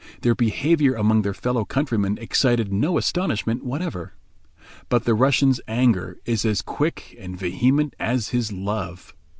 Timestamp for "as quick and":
6.43-7.37